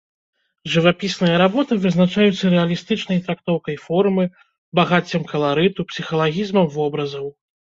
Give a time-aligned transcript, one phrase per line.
[0.75, 4.25] Жывапісныя работы вызначаюцца рэалістычнай трактоўкай формы,
[4.81, 7.31] багаццем каларыту, псіхалагізмам вобразаў.